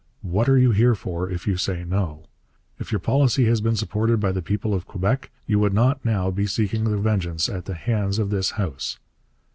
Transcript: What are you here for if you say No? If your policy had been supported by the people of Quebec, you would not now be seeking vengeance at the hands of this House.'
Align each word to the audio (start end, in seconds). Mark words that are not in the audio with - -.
What 0.23 0.49
are 0.49 0.57
you 0.57 0.71
here 0.71 0.95
for 0.95 1.29
if 1.29 1.45
you 1.45 1.57
say 1.57 1.83
No? 1.83 2.25
If 2.79 2.91
your 2.91 2.97
policy 2.97 3.45
had 3.45 3.61
been 3.61 3.75
supported 3.75 4.19
by 4.19 4.31
the 4.31 4.41
people 4.41 4.73
of 4.73 4.87
Quebec, 4.87 5.29
you 5.45 5.59
would 5.59 5.75
not 5.75 6.03
now 6.03 6.31
be 6.31 6.47
seeking 6.47 6.85
vengeance 7.03 7.47
at 7.47 7.65
the 7.65 7.75
hands 7.75 8.17
of 8.17 8.31
this 8.31 8.49
House.' 8.57 8.97